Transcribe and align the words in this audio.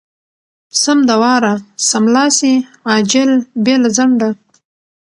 سم 0.81 0.99
د 1.09 1.11
واره= 1.21 1.53
سملاسې، 1.89 2.53
عاجل، 2.89 3.31
بې 3.63 3.75
له 3.83 3.89
ځنډه. 3.97 4.29